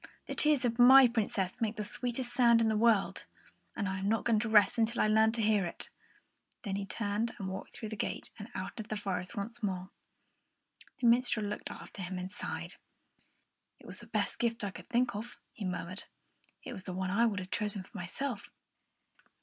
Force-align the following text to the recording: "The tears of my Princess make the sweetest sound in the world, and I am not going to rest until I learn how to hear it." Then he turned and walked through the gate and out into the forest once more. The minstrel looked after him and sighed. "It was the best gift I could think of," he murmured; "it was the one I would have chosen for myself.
"The 0.25 0.33
tears 0.33 0.65
of 0.65 0.79
my 0.79 1.07
Princess 1.07 1.61
make 1.61 1.75
the 1.75 1.83
sweetest 1.83 2.33
sound 2.33 2.59
in 2.59 2.65
the 2.65 2.75
world, 2.75 3.25
and 3.75 3.87
I 3.87 3.99
am 3.99 4.09
not 4.09 4.25
going 4.25 4.39
to 4.39 4.49
rest 4.49 4.79
until 4.79 4.99
I 4.99 5.07
learn 5.07 5.29
how 5.29 5.33
to 5.33 5.41
hear 5.43 5.63
it." 5.63 5.89
Then 6.63 6.75
he 6.75 6.87
turned 6.87 7.33
and 7.37 7.47
walked 7.47 7.75
through 7.75 7.89
the 7.89 7.95
gate 7.95 8.31
and 8.39 8.49
out 8.55 8.71
into 8.77 8.87
the 8.89 8.97
forest 8.97 9.35
once 9.35 9.61
more. 9.61 9.91
The 10.97 11.05
minstrel 11.05 11.45
looked 11.45 11.69
after 11.69 12.01
him 12.01 12.17
and 12.17 12.31
sighed. 12.31 12.77
"It 13.77 13.85
was 13.85 13.99
the 13.99 14.07
best 14.07 14.39
gift 14.39 14.63
I 14.63 14.71
could 14.71 14.89
think 14.89 15.13
of," 15.15 15.37
he 15.53 15.65
murmured; 15.65 16.05
"it 16.63 16.73
was 16.73 16.81
the 16.85 16.93
one 16.93 17.11
I 17.11 17.27
would 17.27 17.37
have 17.37 17.51
chosen 17.51 17.83
for 17.83 17.95
myself. 17.95 18.49